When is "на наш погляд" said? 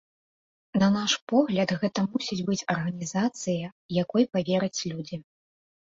0.81-1.73